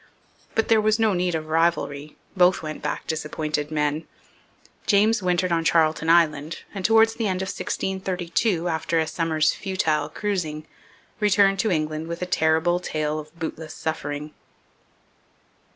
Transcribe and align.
But 0.55 0.67
there 0.67 0.81
was 0.81 0.97
no 0.97 1.13
need 1.13 1.35
of 1.35 1.45
rivalry; 1.45 2.17
both 2.35 2.63
went 2.63 2.81
back 2.81 3.05
disappointed 3.05 3.69
men. 3.69 4.07
James 4.87 5.21
wintered 5.21 5.51
on 5.51 5.63
Charlton 5.63 6.09
Island, 6.09 6.63
and 6.73 6.83
towards 6.83 7.13
the 7.13 7.27
end 7.27 7.43
of 7.43 7.49
1632, 7.49 8.67
after 8.67 8.97
a 8.97 9.05
summer's 9.05 9.53
futile 9.53 10.09
cruising, 10.09 10.65
returned 11.19 11.59
to 11.59 11.69
England 11.69 12.07
with 12.07 12.23
a 12.23 12.25
terrible 12.25 12.79
tale 12.79 13.19
of 13.19 13.37
bootless 13.39 13.75
suffering. 13.75 14.33